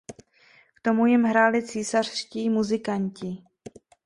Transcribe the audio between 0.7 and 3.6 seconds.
K tomu jim hráli císařští muzikanti.